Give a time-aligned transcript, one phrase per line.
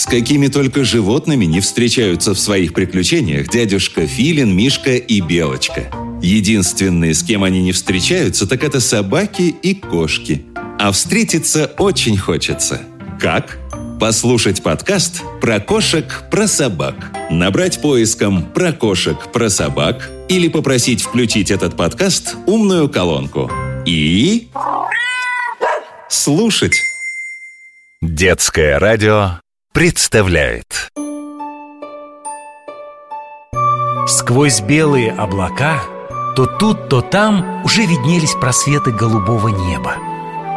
[0.00, 5.92] С какими только животными не встречаются в своих приключениях дядюшка Филин, Мишка и Белочка.
[6.22, 10.46] Единственные, с кем они не встречаются, так это собаки и кошки.
[10.78, 12.80] А встретиться очень хочется.
[13.20, 13.58] Как?
[14.00, 17.12] Послушать подкаст про кошек, про собак.
[17.30, 23.52] Набрать поиском «Про кошек, про собак» или попросить включить этот подкаст умную колонку.
[23.84, 24.48] И...
[26.08, 26.80] Слушать.
[28.00, 29.40] Детское радио
[29.72, 30.90] представляет
[34.08, 35.82] Сквозь белые облака
[36.34, 39.94] То тут, то там уже виднелись просветы голубого неба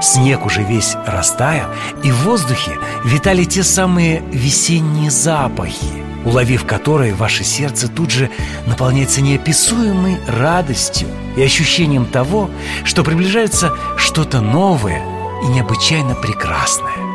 [0.01, 1.69] Снег уже весь растаял,
[2.03, 2.71] и в воздухе
[3.05, 5.85] витали те самые весенние запахи,
[6.25, 8.29] уловив которые ваше сердце тут же
[8.65, 11.07] наполняется неописуемой радостью
[11.37, 12.49] и ощущением того,
[12.83, 15.01] что приближается что-то новое
[15.43, 17.12] и необычайно прекрасное.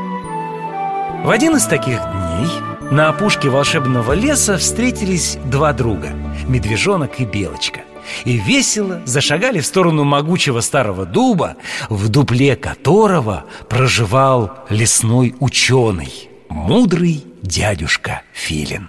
[1.24, 6.10] В один из таких дней на опушке волшебного леса встретились два друга–
[6.48, 7.80] медвежонок и белочка–
[8.24, 11.56] и весело зашагали в сторону могучего старого дуба,
[11.88, 18.88] в дупле которого проживал лесной ученый, мудрый дядюшка Филин.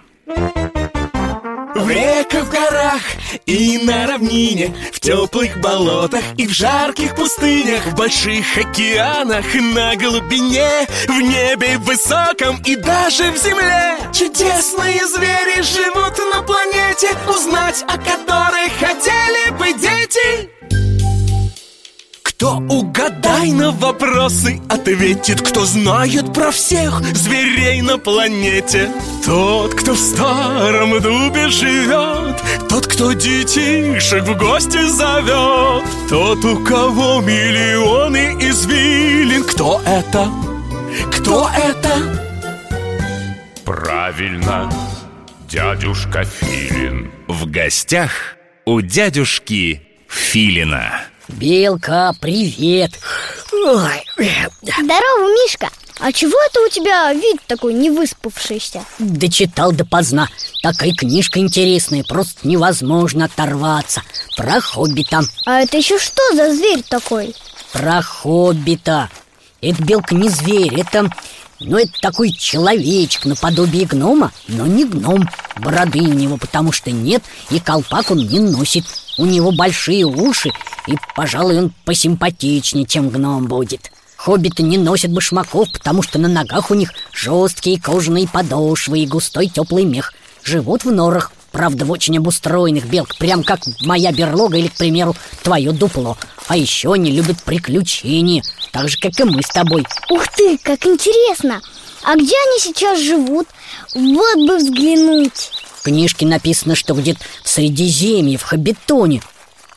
[1.79, 3.01] В реках, в горах
[3.45, 10.87] и на равнине В теплых болотах и в жарких пустынях В больших океанах, на глубине
[11.07, 13.97] В небе высоком и даже в земле.
[14.13, 20.58] Чудесные звери живут на планете Узнать о которых хотели бы дети
[22.39, 28.89] кто угадай на вопросы ответит Кто знает про всех зверей на планете.
[29.25, 35.83] Тот, кто в старом дубе живет Тот, кто детишек в гости зовет.
[36.09, 39.43] Тот, у кого миллионы извилин.
[39.43, 40.31] Кто это?
[41.11, 42.23] Кто это?
[43.65, 44.71] Правильно,
[45.45, 47.11] дядюшка Филин.
[47.27, 52.91] В гостях у дядюшки Филина Белка, привет.
[53.53, 54.03] Ой.
[54.61, 55.69] Здорово, Мишка.
[55.99, 58.85] А чего это у тебя вид такой невыспавшийся?
[58.99, 60.29] Дочитал допоздна
[60.63, 64.01] Такая книжка интересная, просто невозможно оторваться.
[64.37, 65.21] Про хоббита.
[65.45, 67.35] А это еще что за зверь такой?
[67.73, 69.09] Про хоббита.
[69.61, 71.09] Это белка не зверь, это...
[71.61, 77.21] Ну, это такой человечек наподобие гнома, но не гном Бороды у него потому что нет,
[77.49, 78.85] и колпак он не носит
[79.19, 80.49] У него большие уши
[80.87, 83.91] и, пожалуй, он посимпатичнее, чем гном будет.
[84.15, 89.47] Хоббиты не носят башмаков, потому что на ногах у них жесткие кожаные подошвы и густой
[89.47, 90.13] теплый мех.
[90.41, 95.13] Живут в норах, правда, в очень обустроенных белк Прям как моя берлога или, к примеру,
[95.43, 96.17] твое дупло.
[96.47, 98.41] А еще они любят приключения,
[98.71, 99.85] так же, как и мы с тобой.
[100.11, 101.59] Ух ты, как интересно!
[102.03, 103.49] А где они сейчас живут?
[103.93, 105.51] Вот бы взглянуть
[105.89, 109.21] книжке написано, что где-то в Средиземье, в Хоббитоне.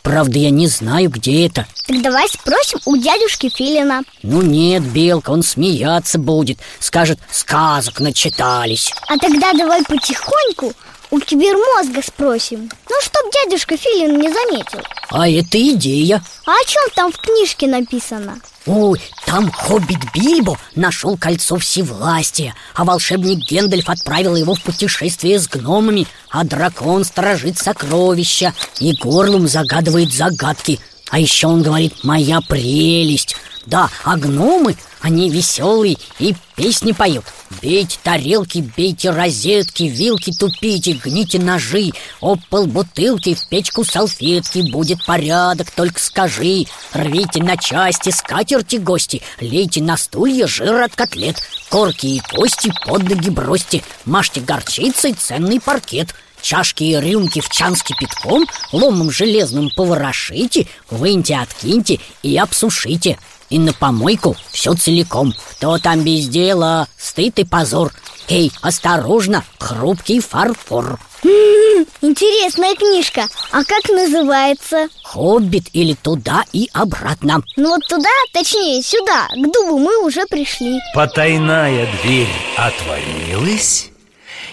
[0.03, 1.67] Правда, я не знаю, где это.
[1.87, 4.03] Так давай спросим у дядюшки Филина.
[4.23, 8.93] Ну нет, Белка, он смеяться будет Скажет, сказок начитались.
[9.09, 10.73] А тогда давай потихоньку
[11.13, 12.71] у кибермозга спросим.
[12.89, 14.81] Ну, чтоб дядюшка Филин не заметил.
[15.11, 16.25] А это идея.
[16.47, 18.41] А о чем там в книжке написано?
[18.65, 25.49] Ой, там хоббит Бильбо нашел кольцо всевластия А волшебник Гендальф отправил его в путешествие с
[25.49, 30.81] гномами А дракон сторожит сокровища И горлом загадывает загадки.
[31.11, 33.37] А еще он говорит «Моя прелесть»
[33.67, 37.25] Да, а гномы, они веселые и песни поют.
[37.61, 41.91] Бейте тарелки, бейте розетки, вилки тупите, гните ножи.
[42.21, 46.67] Об пол бутылки, в печку салфетки Будет порядок, только скажи.
[46.93, 51.37] Рвите на части скатерти гости Лейте на стулья жир от котлет.
[51.69, 56.15] Корки и кости под ноги бросьте Мажьте горчицей ценный паркет.
[56.41, 63.19] Чашки и рюмки в чан с кипятком Ломом железным поворошите Выньте, откиньте и обсушите
[63.53, 65.35] и на помойку все целиком.
[65.53, 66.89] Кто там без дела?
[66.99, 67.93] Стыд и позор.
[68.29, 70.99] Эй, осторожно, хрупкий фарфор.
[72.01, 73.29] Интересная книжка.
[73.51, 74.89] А как называется?
[75.05, 80.81] Хоббит или туда и обратно Ну вот туда, точнее сюда К дубу мы уже пришли.
[80.95, 83.91] Потайная дверь отворилась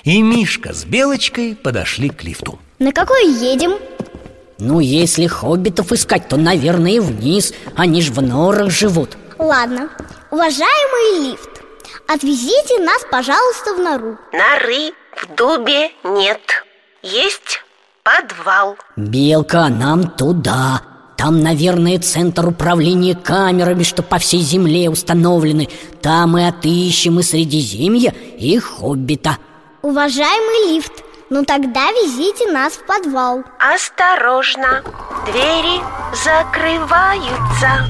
[0.03, 2.59] И Мишка с Белочкой подошли к лифту.
[2.77, 3.73] На какой едем?
[4.59, 7.53] Ну, если хоббитов искать, то, наверное, вниз.
[7.75, 9.17] Они ж в норах живут.
[9.37, 9.89] Ладно,
[10.31, 11.49] уважаемый лифт
[12.11, 14.17] Отвезите нас, пожалуйста, в нору.
[14.33, 16.41] Норы в дубе нет.
[17.03, 17.63] Есть
[18.03, 18.77] подвал.
[18.95, 20.81] Белка, нам туда.
[21.17, 25.69] Там, наверное, центр управления камерами, что по всей земле установлены.
[26.01, 29.37] Там и отыщем и Средиземье, и Хоббита.
[29.83, 34.83] Уважаемый лифт, ну тогда везите нас в подвал Осторожно,
[35.25, 35.81] двери
[36.13, 37.87] закрываются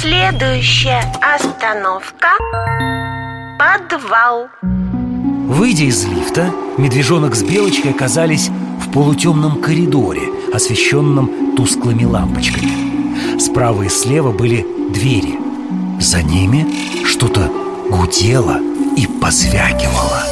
[0.00, 2.28] Следующая остановка–
[3.60, 8.48] подвал Выйдя из лифта, медвежонок с белочкой оказались
[8.80, 10.22] в полутемном коридоре,
[10.54, 13.38] освещенном тусклыми лампочками.
[13.38, 15.38] Справа и слева были двери.
[16.00, 17.52] За ними что-то
[17.90, 18.58] гудело
[18.96, 20.22] и позвякивало.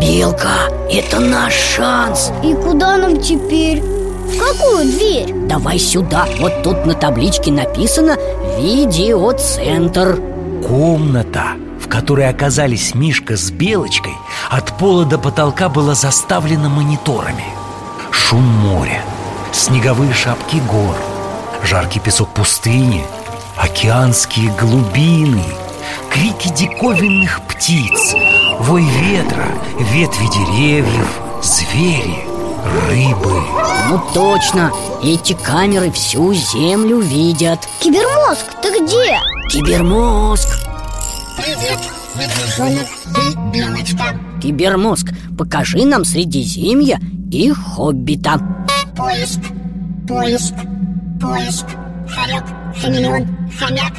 [0.00, 3.80] Белка, это наш шанс И куда нам теперь?
[3.80, 5.32] В какую дверь?
[5.48, 8.16] Давай сюда, вот тут на табличке написано
[8.58, 10.20] «Видеоцентр»
[10.66, 11.44] Комната,
[11.80, 14.14] в которой оказались Мишка с Белочкой,
[14.50, 17.44] от пола до потолка была заставлена мониторами.
[18.10, 19.02] Шум моря,
[19.52, 20.96] снеговые шапки гор,
[21.62, 23.04] жаркий песок пустыни,
[23.56, 25.44] океанские глубины,
[26.10, 28.14] крики диковинных птиц,
[28.60, 29.46] вой ветра,
[29.78, 32.24] ветви деревьев, звери,
[32.88, 33.42] рыбы.
[33.88, 34.72] Ну точно,
[35.02, 37.68] эти камеры всю землю видят.
[37.80, 39.18] Кибермозг, ты где?
[39.50, 40.48] Кибермозг.
[44.42, 46.98] Кибермозг, покажи нам Средиземье
[47.30, 48.40] и Хоббита.
[48.96, 49.40] Поиск,
[50.08, 50.54] поиск,
[51.20, 51.66] поиск.
[52.08, 52.44] Хорек,
[52.80, 53.26] хамелеон,
[53.58, 53.92] хомяк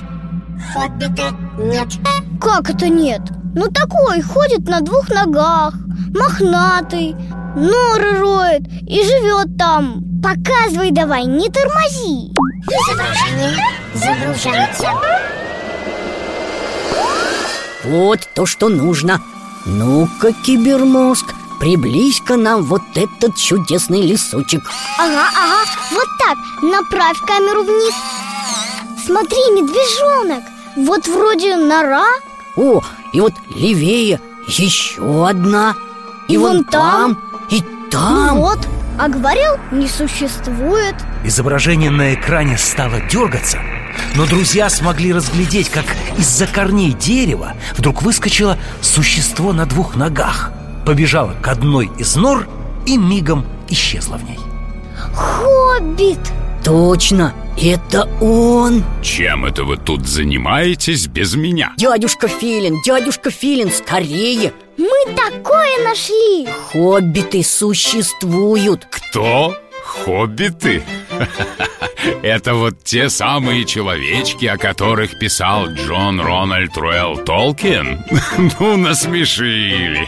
[0.73, 1.87] Хоббита нет.
[2.39, 3.21] Как это нет?
[3.55, 5.73] Ну такой, ходит на двух ногах
[6.13, 7.15] Мохнатый
[7.55, 10.03] Норы роет и живет там.
[10.21, 12.31] Показывай давай, не тормози.
[12.69, 13.57] Изображение
[13.95, 14.91] загружается.
[17.83, 19.21] Вот то, что нужно.
[19.65, 24.61] Ну-ка, Кибермозг, приблизь-ка нам вот этот чудесный лесочек.
[24.99, 27.93] Ага, ага, вот так, направь камеру вниз.
[29.03, 30.43] Смотри, медвежонок
[30.77, 32.05] Вот вроде нора.
[32.55, 32.81] О,
[33.11, 35.75] и вот левее еще одна.
[36.27, 37.15] И, И вон вон там.
[37.15, 38.59] там, и Ну там вот,
[38.99, 40.95] а говорил, не существует.
[41.23, 43.59] Изображение на экране стало дергаться,
[44.15, 45.85] но друзья смогли разглядеть, как
[46.17, 50.51] из-за корней дерева вдруг выскочило существо на двух ногах,
[50.85, 52.47] побежало к одной из нор
[52.85, 54.39] и мигом исчезло в ней.
[55.15, 56.19] Хоббит
[56.67, 61.71] Точно, это он Чем это вы тут занимаетесь без меня?
[61.77, 69.55] Дядюшка Филин, дядюшка Филин, скорее Мы такое нашли Хоббиты существуют Кто?
[69.81, 70.83] Хоббиты?
[72.23, 78.03] Это вот те самые человечки, о которых писал Джон Рональд Руэлл Толкин?
[78.59, 80.07] Ну, насмешили.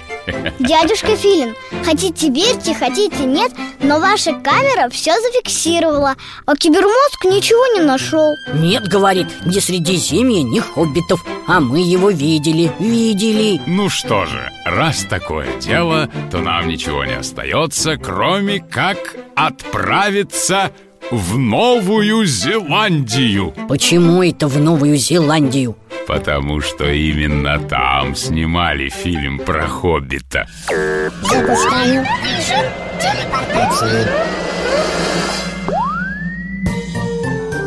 [0.59, 3.51] Дядюшка Филин, хотите верьте, хотите нет
[3.81, 6.15] Но ваша камера все зафиксировала
[6.45, 12.71] А кибермозг ничего не нашел Нет, говорит, ни Средиземья, ни хоббитов А мы его видели,
[12.79, 13.59] видели.
[13.65, 20.71] Ну что же, раз такое дело, то нам ничего не остается, кроме как отправиться
[21.11, 25.75] в Новую Зеландию Почему это в Новую Зеландию?
[26.07, 32.65] Потому что именно там снимали фильм про Хоббита Запускаю режим
[32.99, 34.07] телепортации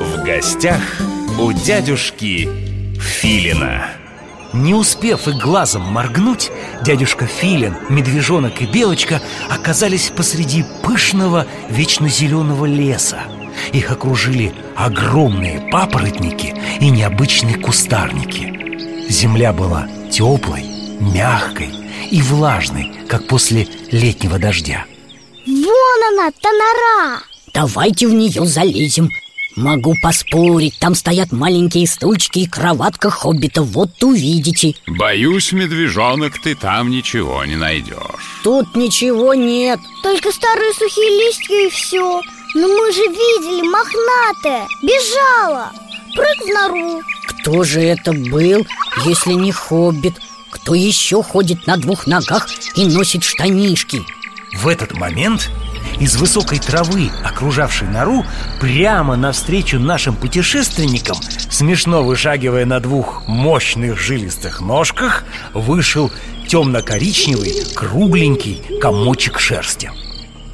[0.00, 0.80] В гостях
[1.40, 2.48] у дядюшки
[3.00, 3.88] Филина.
[4.52, 6.50] Не успев и глазом моргнуть,
[6.84, 13.20] дядюшка Филин, медвежонок и белочка оказались посреди пышного вечно зеленого леса.
[13.72, 19.08] Их окружили огромные папоротники и необычные кустарники.
[19.08, 20.64] Земля была теплой,
[21.00, 21.70] мягкой
[22.10, 24.84] и влажной, как после летнего дождя.
[25.46, 27.22] Вон она, та нора!
[27.54, 29.10] Давайте в нее залезем.
[29.54, 33.62] Могу поспорить, там стоят маленькие стульчики и кроватка хоббита.
[33.62, 34.74] Вот увидите.
[34.86, 38.40] Боюсь, медвежонок, ты там ничего не найдешь.
[38.42, 39.78] Тут ничего нет.
[40.02, 42.22] Только старые сухие листья и все
[42.54, 45.72] Но мы же видели мохнатое Бежала
[46.14, 48.66] Прыг в нору Кто же это был,
[49.06, 50.14] если не хоббит?
[50.50, 54.02] Кто еще ходит на двух ногах и носит штанишки?
[54.58, 55.50] В этот момент
[55.98, 58.24] из высокой травы, окружавшей нору,
[58.60, 61.16] прямо навстречу нашим путешественникам,
[61.50, 66.10] смешно вышагивая на двух мощных жилистых ножках, вышел
[66.48, 69.90] темно-коричневый, кругленький комочек шерсти.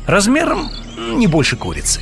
[0.06, 2.00] Размером не больше курицы.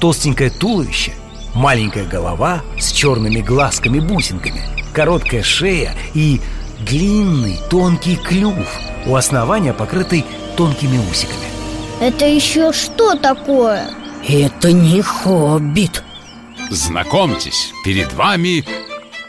[0.00, 1.12] Толстенькое туловище,
[1.54, 4.62] маленькая голова с черными глазками-бусинками,
[4.92, 6.40] короткая шея и
[6.80, 8.54] длинный тонкий клюв
[9.06, 10.24] у основания, покрытый
[10.56, 11.44] тонкими усиками.
[12.00, 13.88] Это еще что такое?
[14.26, 16.02] Это не хоббит
[16.70, 18.64] Знакомьтесь, перед вами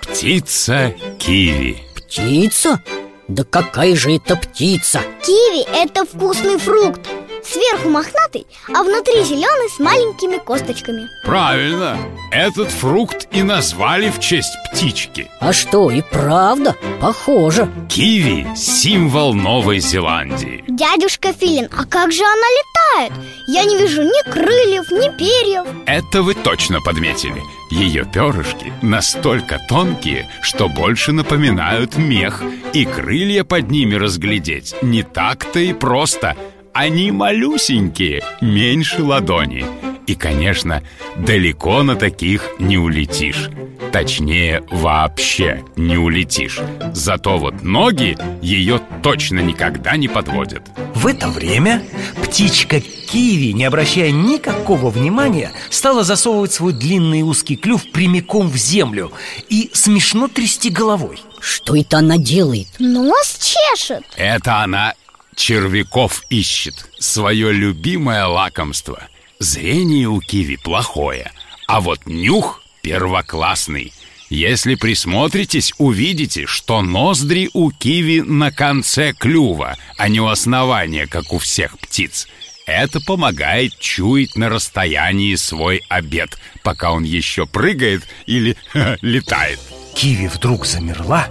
[0.02, 2.82] птица киви Птица?
[3.28, 5.02] Да какая же это птица?
[5.24, 7.02] Киви– это вкусный фрукт
[7.46, 11.08] Сверху мохнатый, а внутри зеленый с маленькими косточками.
[11.24, 11.98] Правильно,
[12.32, 15.30] этот фрукт и назвали в честь птички.
[15.40, 16.76] А что, и правда?
[17.00, 17.70] Похоже.
[17.88, 20.64] Киви– символ Новой Зеландии.
[20.68, 23.14] Дядюшка Филин, а как же она летает?
[23.48, 25.68] Я не вижу ни крыльев, ни перьев.
[25.86, 27.42] Это вы точно подметили.
[27.70, 35.60] Ее перышки настолько тонкие, что больше напоминают мех И крылья под ними разглядеть не так-то
[35.60, 36.36] и просто
[36.76, 39.66] Они малюсенькие, меньше ладони.
[40.08, 40.84] И, конечно,
[41.16, 43.50] далеко на таких не улетишь.
[43.94, 46.60] Точнее, вообще не улетишь.
[46.92, 50.64] Зато вот ноги ее точно никогда не подводят.
[50.94, 51.82] В это время
[52.22, 59.14] птичка Киви, не обращая никакого внимания, стала засовывать свой длинный узкий клюв прямиком в землю
[59.48, 61.22] и смешно трясти головой.
[61.40, 62.68] Что это она делает?
[62.80, 64.04] Нос чешет.
[64.18, 64.94] Это она
[65.36, 69.08] червяков ищет Свое любимое лакомство.
[69.40, 71.32] Зрение у киви плохое
[71.68, 73.94] А вот нюх первоклассный.
[74.30, 81.32] Если присмотритесь, увидите, что ноздри у киви на конце клюва А не у основания, как
[81.34, 82.28] у всех птиц.
[82.66, 88.58] Это помогает чуять на расстоянии свой обед, пока он еще прыгает или
[89.02, 89.60] летает.
[89.96, 91.28] Киви вдруг замерла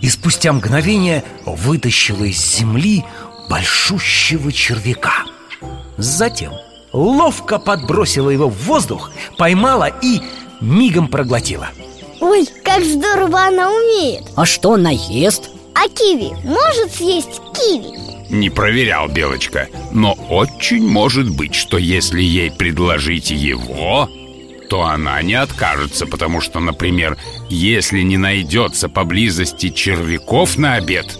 [0.00, 3.04] и спустя мгновение вытащила из земли
[3.48, 5.24] большущего червяка.
[5.96, 6.52] Затем
[6.92, 10.20] ловко подбросила его в воздух, поймала и
[10.60, 11.68] мигом проглотила.
[12.20, 15.50] Ой, как здорово она умеет А что она ест?
[15.74, 18.30] А киви может съесть киви?
[18.30, 24.08] Не проверял Белочка, но очень может быть, что если ей предложить его,
[24.72, 27.18] то она не откажется, потому что, например,
[27.50, 31.18] если не найдется поблизости червяков на обед,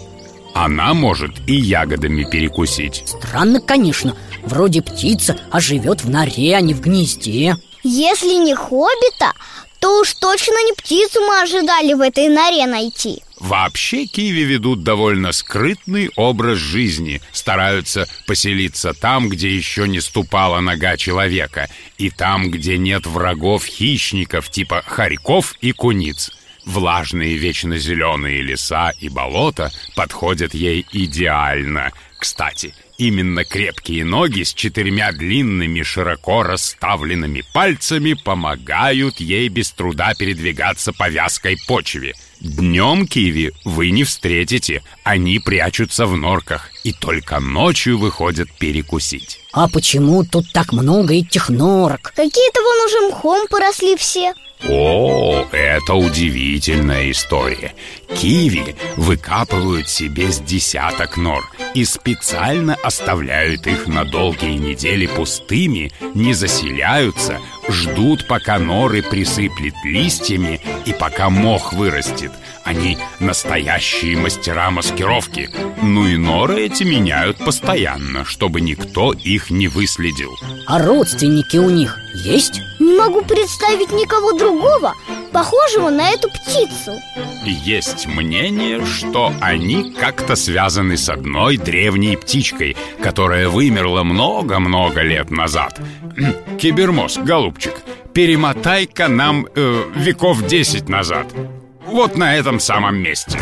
[0.55, 3.03] она может и ягодами перекусить.
[3.05, 4.17] Странно, конечно.
[4.41, 7.55] Вроде птица, а живет в норе, а не в гнезде.
[7.83, 9.33] Если не хоббита,
[9.79, 15.33] то уж точно не птицу мы ожидали в этой норе найти Вообще киви ведут довольно
[15.33, 22.77] скрытный образ жизни Стараются поселиться там, где еще не ступала нога человека И там, где
[22.77, 26.31] нет врагов-хищников типа хорьков и куниц.
[26.63, 31.91] Влажные вечно зеленые леса и болота подходят ей идеально.
[32.17, 40.93] Кстати, именно крепкие ноги с четырьмя длинными широко расставленными пальцами Помогают ей без труда передвигаться
[40.93, 47.97] по вязкой почве Днем киви вы не встретите, они прячутся в норках И только ночью
[47.97, 52.11] выходят перекусить А почему тут так много этих норок?
[52.13, 54.33] Какие-то вон уже мхом поросли все
[54.69, 57.73] О, это удивительная история.
[58.15, 61.43] Киви выкапывают себе с десяток нор
[61.73, 70.61] И специально оставляют их на долгие недели пустыми Не заселяются, ждут, пока норы присыплет листьями
[70.85, 72.31] И пока мох вырастет.
[72.63, 75.49] Они настоящие мастера маскировки.
[75.81, 80.31] Ну и норы эти меняют постоянно Чтобы никто их не выследил.
[80.67, 82.61] А родственники у них есть?
[82.79, 84.52] Не могу представить никого другого,
[85.31, 86.99] похожего на эту птицу
[87.43, 95.79] Есть мнение, что они как-то связаны с одной древней птичкой, которая вымерла много-много лет назад.
[96.59, 97.73] Кибермозг, голубчик,
[98.13, 101.27] перемотай-ка нам э, веков 10 назад.
[101.85, 103.39] Вот на этом самом месте.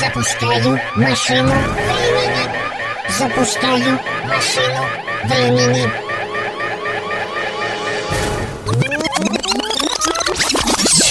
[0.00, 2.50] Запускаю машину времени.
[3.08, 4.84] Запускаю машину
[5.24, 6.03] времени.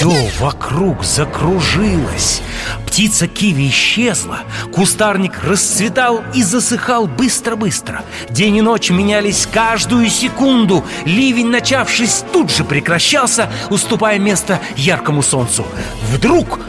[0.04, 2.42] Все вокруг закружилось.
[2.86, 4.40] Птица киви исчезла
[4.74, 8.04] Кустарник расцветал и засыхал быстро-быстро.
[8.30, 10.84] День и ночь менялись каждую секунду.
[11.06, 15.66] Ливень, начавшись, тут же прекращался Уступая место яркому солнцу.
[16.12, 16.60] Вдруг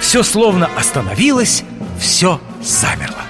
[0.00, 1.64] все словно остановилось
[1.98, 3.22] Все замерло.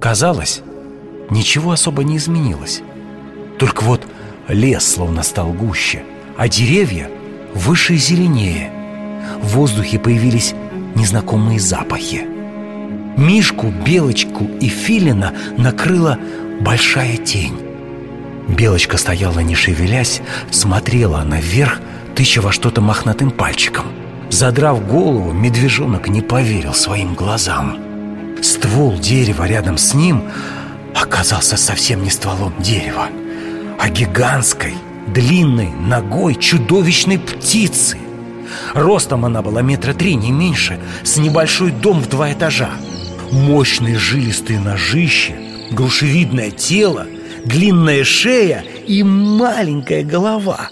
[0.00, 0.62] Казалось,
[1.28, 2.80] ничего особо не изменилось.
[3.58, 4.06] Только вот
[4.48, 6.02] лес словно стал гуще
[6.36, 7.08] А деревья
[7.54, 8.70] выше и зеленее.
[9.40, 10.54] В воздухе появились
[10.94, 12.26] незнакомые запахи.
[13.16, 16.18] Мишку, Белочку и Филина накрыла
[16.60, 17.56] большая тень.
[18.48, 21.80] Белочка стояла не шевелясь, смотрела наверх,
[22.14, 23.86] тыча во что-то мохнатым пальчиком.
[24.30, 27.78] Задрав голову, медвежонок не поверил своим глазам.
[28.42, 30.24] Ствол дерева рядом с ним
[30.94, 33.06] оказался совсем не стволом дерева,
[33.78, 34.74] а гигантской,
[35.08, 37.98] длинной ногой чудовищной птицы.
[38.74, 42.70] Ростом она была метра три, не меньше, с небольшой дом в два этажа.
[43.30, 45.34] Мощные жилистые ножища,
[45.70, 47.06] грушевидное тело,
[47.44, 50.70] длинная шея и маленькая голова.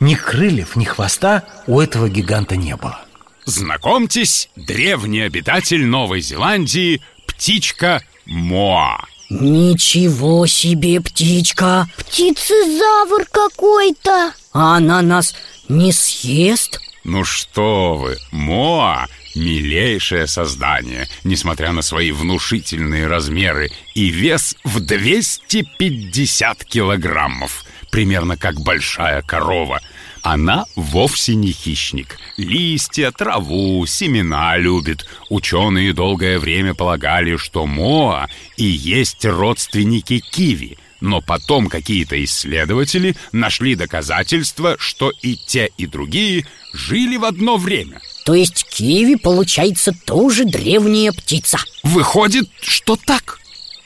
[0.00, 3.00] Ни крыльев, ни хвоста у этого гиганта не было.
[3.44, 9.04] Знакомьтесь, древний обитатель Новой Зеландии птичка Моа.
[9.30, 15.34] Ничего себе птичка Птицезавр какой-то А она нас
[15.68, 16.80] не съест?
[17.04, 26.64] Ну что вы, Моа– милейшее создание, несмотря на свои внушительные размеры и вес в 250
[26.64, 29.80] килограммов, примерно как большая корова.
[30.22, 32.18] Она вовсе не хищник.
[32.36, 35.08] Листья, траву, семена любит.
[35.28, 43.74] Ученые долгое время полагали, что Моа и есть родственники киви– но потом какие-то исследователи нашли
[43.74, 48.00] доказательства, что и те, и другие жили в одно время.
[48.24, 53.38] То есть киви, получается, тоже древняя птица Выходит, что так.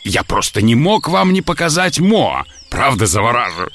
[0.02, 2.44] Я просто не мог вам не показать Моа.
[2.68, 3.72] Правда завораживает.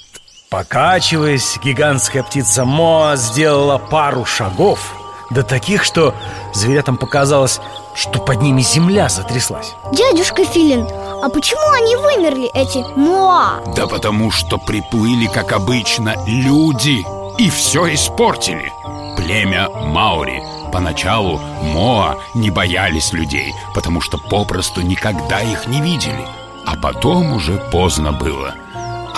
[0.50, 4.80] Покачиваясь, гигантская птица Моа сделала пару шагов
[5.30, 6.16] До таких, что
[6.56, 7.60] зверятам показалось,
[7.94, 10.88] что под ними земля затряслась Дядюшка Филин,
[11.22, 13.62] а почему они вымерли, эти Моа?
[13.76, 17.06] Да потому что приплыли, как обычно, люди
[17.38, 18.74] и все испортили.
[19.18, 20.42] Племя Маури.
[20.74, 26.28] Поначалу Моа не боялись людей, потому что попросту никогда их не видели.
[26.66, 28.56] А потом уже поздно было.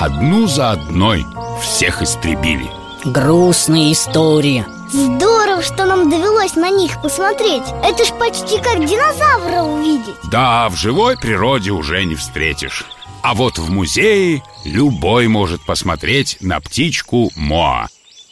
[0.01, 1.27] Одну за одной
[1.61, 2.67] всех истребили.
[3.05, 10.15] Грустная история Здорово, что нам довелось на них посмотреть Это ж почти как динозавра увидеть
[10.31, 12.85] Да, в живой природе уже не встретишь.
[13.21, 17.85] А вот в музее любой может посмотреть на птичку Моа.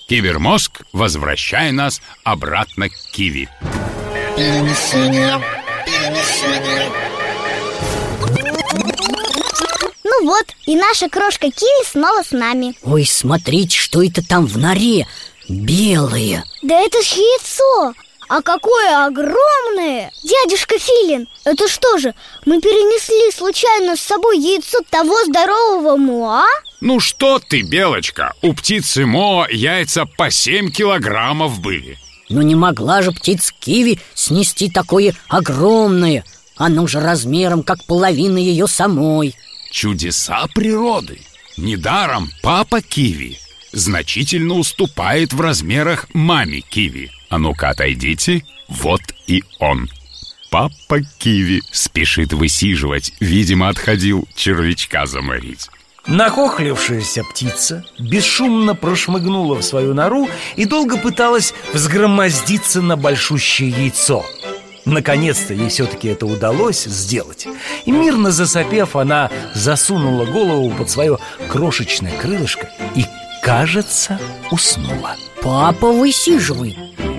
[0.07, 3.47] Кибермозг, возвращай нас обратно к Киви.
[4.35, 5.39] Перемещение.
[5.85, 7.08] Перемещение.
[10.19, 14.57] Ну вот, и наша крошка Киви снова с нами Ой, смотрите, что это там в
[14.57, 15.07] норе
[15.47, 17.93] Белое Да это ж яйцо
[18.27, 20.11] А какое огромное!
[20.21, 22.13] Дядюшка Филин, это что же,
[22.45, 26.43] мы перенесли случайно с собой яйцо того здорового Муа?
[26.81, 31.97] Ну что ты, Белочка, у птицы Моа яйца по 7 килограммов были.
[32.27, 36.25] Но не могла же птица киви снести такое огромное
[36.57, 39.33] Оно же размером, как половина ее самой
[39.71, 41.19] Чудеса природы.
[41.57, 43.37] Недаром папа Киви
[43.71, 47.11] значительно уступает в размерах маме Киви.
[47.29, 49.89] А ну-ка отойдите, вот и он.
[50.49, 55.69] Папа Киви спешит высиживать, видимо, отходил червячка заморить.
[56.07, 64.25] Нахохлившаяся птица бесшумно прошмыгнула в свою нору и долго пыталась взгромоздиться на большущее яйцо.
[64.89, 67.47] Наконец-то ей все-таки это удалось сделать
[67.85, 73.05] И мирно засопев, она засунула голову под свое крошечное крылышко И,
[73.43, 74.19] кажется,
[74.51, 76.77] уснула Папа высиживай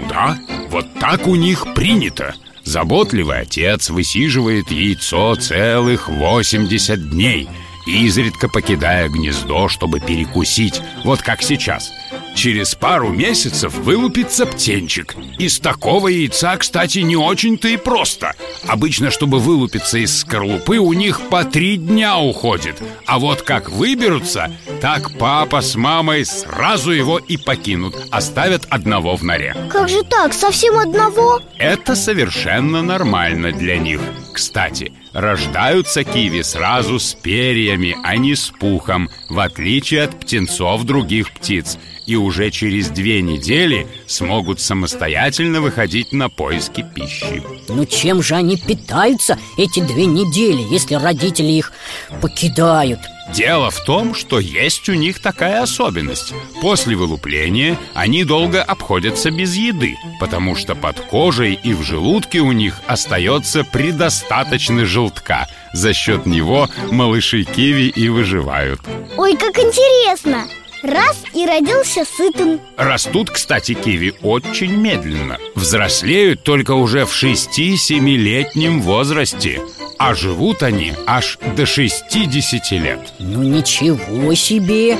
[0.08, 0.36] Да,
[0.68, 2.34] вот так у них принято.
[2.64, 7.48] Заботливый отец высиживает яйцо целых 80 дней,
[7.86, 11.90] изредка покидая гнездо, чтобы перекусить, вот как сейчас.
[12.34, 15.14] Через пару месяцев вылупится птенчик.
[15.38, 18.34] Из такого яйца, кстати, не очень-то и просто.
[18.66, 22.76] Обычно, чтобы вылупиться из скорлупы, у них по три дня уходит.
[23.06, 29.22] А вот как выберутся, так папа с мамой сразу его и покинут, оставят одного в
[29.22, 29.54] норе.
[29.70, 31.40] Как же так, совсем одного?
[31.58, 34.00] Это совершенно нормально для них.
[34.32, 41.32] Кстати, рождаются киви сразу с перьями, а не с пухом, в отличие от птенцов других
[41.32, 41.78] птиц.
[42.10, 47.40] И уже через две недели смогут самостоятельно выходить на поиски пищи.
[47.68, 51.72] Ну чем же они питаются эти две недели, если родители их
[52.20, 52.98] покидают?
[53.32, 56.34] Дело в том, что есть у них такая особенность.
[56.60, 62.50] После вылупления они долго обходятся без еды, потому что под кожей и в желудке у
[62.50, 65.46] них остается предостаточно желтка.
[65.72, 68.80] За счет него малыши киви и выживают.
[69.16, 70.48] Ой, как интересно!
[70.82, 75.38] Раз и родился сытым Растут, кстати, киви очень медленно.
[75.54, 79.60] Взрослеют только уже в 6-7-летнем возрасте.
[79.98, 83.12] А живут они аж до 60 лет.
[83.18, 84.96] Ну ничего себе!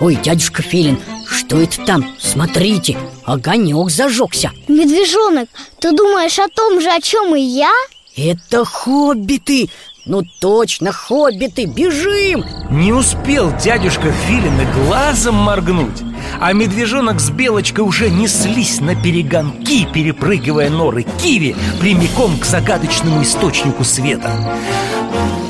[0.00, 2.14] Ой, дядюшка Филин, что это там?
[2.18, 7.72] Смотрите, огонек зажегся Медвежонок, ты думаешь о том же, о чем и я?
[8.16, 9.70] Это хоббиты!
[10.06, 12.44] Ну точно, хоббиты, бежим!
[12.68, 16.02] Не успел дядюшка Филин глазом моргнуть
[16.40, 23.82] А медвежонок с белочкой уже неслись на перегонки Перепрыгивая норы киви Прямиком к загадочному источнику
[23.82, 24.30] света.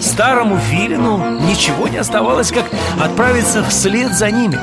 [0.00, 2.66] Старому Филину ничего не оставалось, как
[3.02, 4.58] отправиться вслед за ними.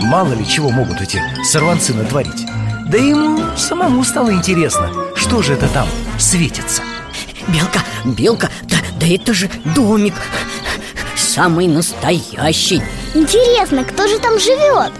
[0.00, 2.46] Мало ли чего могут эти сорванцы натворить.
[2.88, 6.82] Да ему самому стало интересно, что же это там светится.
[7.48, 10.14] Белка, белка, да, да это же домик
[11.16, 12.82] Самый настоящий
[13.14, 14.92] Интересно, кто же там живет?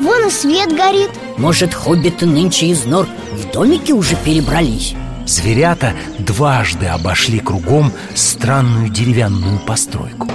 [0.00, 4.94] Вон и свет горит Может, хоббиты нынче из нор в домике уже перебрались?
[5.26, 10.28] Зверята дважды обошли кругом странную деревянную постройку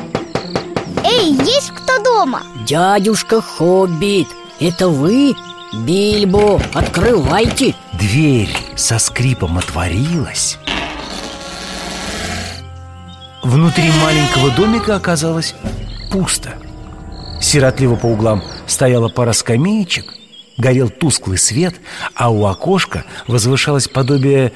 [1.04, 2.44] Эй, есть кто дома?
[2.66, 4.28] Дядюшка Хоббит,
[4.60, 5.36] это вы?
[5.74, 10.58] Бильбо, открывайте Дверь со скрипом отворилась
[13.44, 15.54] Внутри маленького домика оказалось
[16.12, 16.58] пусто
[17.40, 20.14] Сиротливо по углам стояла пара скамеечек
[20.58, 21.76] Горел тусклый свет,
[22.16, 24.54] а у окошка возвышалось подобие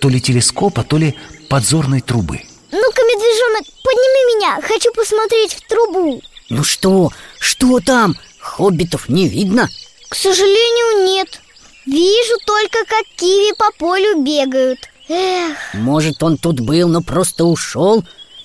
[0.00, 1.14] то ли телескопа, то ли
[1.48, 2.40] подзорной трубы
[2.72, 6.20] Ну-ка, медвежонок, подними меня, хочу посмотреть в трубу
[6.50, 8.16] Ну что, что там?
[8.40, 9.68] Хоббитов не видно?
[10.08, 11.40] К сожалению, нет
[11.86, 18.04] Вижу только, как киви по полю бегают Эх, Может, он тут был, но просто ушел?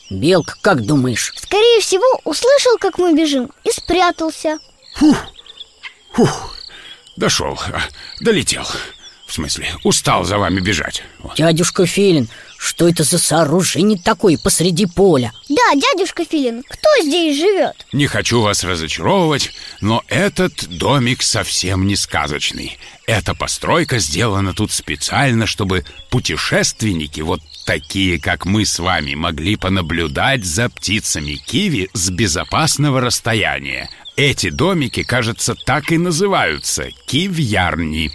[0.09, 1.33] Белка, как думаешь?
[1.35, 4.59] скорее всего, услышал, как мы бежим и спрятался.
[6.13, 6.55] Фух,
[7.15, 7.81] дошел, а,
[8.21, 8.65] долетел
[9.29, 11.35] В смысле, устал за вами бежать Вот.
[11.35, 15.31] Дядюшка Филин, что это за сооружение такое посреди поля?
[15.47, 17.85] Да, дядюшка Филин, кто здесь живет?
[17.93, 25.45] Не хочу вас разочаровывать, но этот домик совсем не сказочный Эта постройка сделана тут специально,
[25.45, 32.99] чтобы путешественники, вот такие, как мы с вами, могли понаблюдать за птицами киви с безопасного
[32.99, 38.11] расстояния Эти домики, кажется, так и называются– кивьярни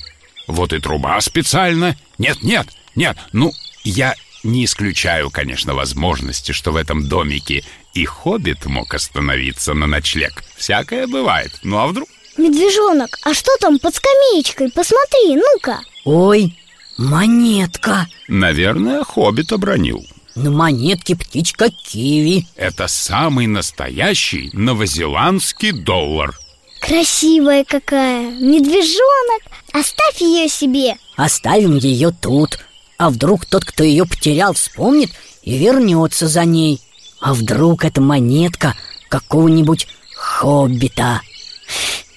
[0.47, 3.53] Вот и труба специально Нет, нет, нет, ну,
[3.83, 10.45] я не исключаю, конечно, возможности, что в этом домике и хоббит мог остановиться на ночлег.
[10.57, 11.53] Всякое бывает.
[11.63, 12.09] Ну а вдруг?
[12.37, 14.71] Медвежонок, а что там под скамеечкой?
[14.71, 16.59] Посмотри, ну-ка Ой,
[16.99, 20.05] монетка Наверное, хоббит обронил.
[20.35, 26.37] На монетке птичка киви Это самый настоящий новозеландский доллар.
[26.87, 29.43] Красивая какая Медвежонок,
[29.73, 30.97] оставь ее себе.
[31.17, 32.59] Оставим ее тут.
[32.99, 35.11] А вдруг тот, кто ее потерял, вспомнит
[35.43, 36.81] и вернется за ней?
[37.21, 38.75] А вдруг это монетка
[39.09, 41.23] какого-нибудь хоббита?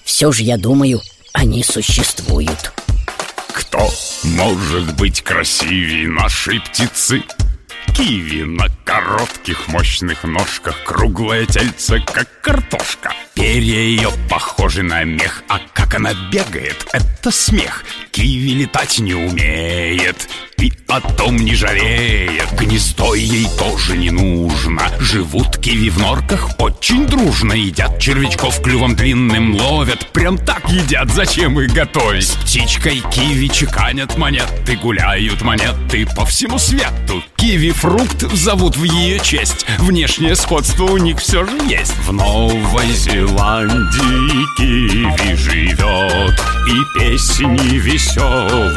[0.04, 1.00] Все же, я думаю,
[1.32, 2.72] они существуют.
[3.54, 3.88] Кто
[4.22, 7.24] может быть красивее нашей птицы?
[7.94, 13.12] Киви на коротких мощных ножках Круглое тельце, как картошка.
[13.34, 17.84] Перья ее похожи на мех А как она бегает, это смех.
[18.10, 22.50] Киви летать не умеет И о том не жалеет.
[22.58, 24.90] Гнездо ей тоже не нужно.
[25.00, 28.00] Живут киви в норках очень дружно Едят.
[28.00, 32.26] Червячков клювом длинным ловят Прям так едят, зачем их готовить?
[32.26, 39.20] С птичкой киви чеканят монеты Гуляют монеты по всему свету Киви фрукт зовут в ее
[39.20, 39.64] честь.
[39.78, 41.96] Внешнее сходство у них все же есть.
[41.98, 48.72] В Новой Зеландии киви живет И песни веселые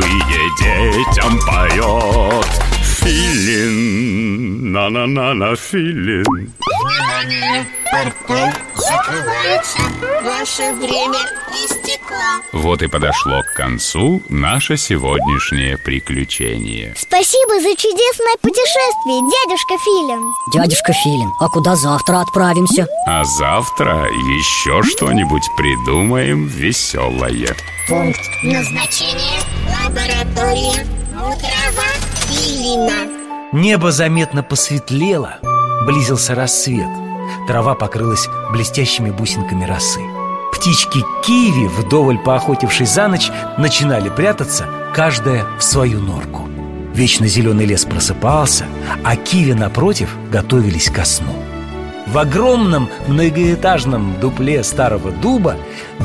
[0.59, 2.70] детям поет
[3.03, 7.65] Филин, на-на-на-на, филин Внимание!
[7.91, 9.79] Портал закрывается.
[10.23, 11.19] Ваше время
[11.51, 12.43] истекло.
[12.53, 20.21] Вот и подошло к концу наше сегодняшнее приключение Спасибо за чудесное путешествие, дядюшка Филин
[20.53, 22.87] Дядюшка Филин, а куда завтра отправимся?
[23.07, 27.55] А завтра еще что-нибудь придумаем веселое
[27.87, 29.41] Пункт назначения.
[29.83, 30.85] Лаборатория.
[31.11, 32.93] Трава Филина.
[33.51, 35.35] Небо заметно посветлело,
[35.85, 36.89] близился рассвет.
[37.47, 40.01] Трава покрылась блестящими бусинками росы.
[40.53, 46.47] Птички киви, вдоволь поохотившись за ночь, начинали прятаться, каждая в свою норку.
[46.93, 48.65] Вечно зеленый лес просыпался,
[49.03, 51.33] а киви напротив готовились ко сну.
[52.07, 55.55] В огромном многоэтажном дупле старого дуба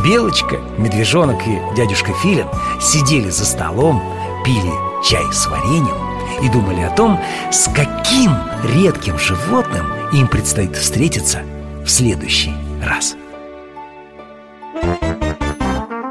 [0.04, 2.46] Белочка, Медвежонок и дядюшка Филин
[2.80, 4.02] сидели за столом,
[4.44, 4.72] пили
[5.04, 6.05] чай с вареньем
[6.42, 7.20] и думали о том,
[7.50, 8.32] с каким
[8.64, 11.42] редким животным им предстоит встретиться
[11.84, 13.16] в следующий раз.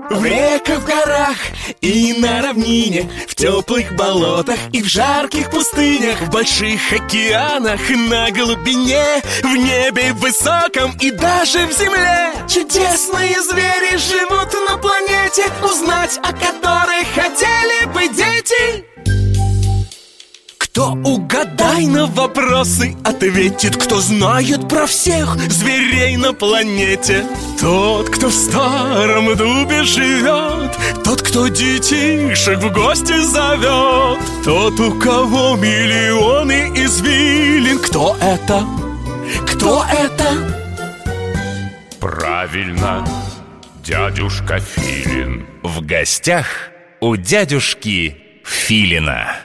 [0.09, 1.37] В реках, в горах
[1.81, 9.21] и на равнине В теплых болотах и в жарких пустынях В больших океанах, на глубине
[9.43, 17.07] В небе высоком и даже в земле Чудесные звери живут на планете Узнать о которых
[17.13, 18.94] хотели бы дети
[20.75, 27.23] кто угадай на вопросы ответит Кто знает про всех зверей на планете.
[27.61, 34.19] Тот, кто в старом дубе живет Тот, кто детишек в гости зовет.
[34.43, 37.79] Тот, у кого миллионы извилин.
[37.79, 38.65] Кто это?
[39.47, 40.59] Кто это?
[42.01, 43.07] Правильно,
[43.81, 45.45] дядюшка Филин.
[45.63, 46.47] В гостях
[46.99, 49.44] у дядюшки Филина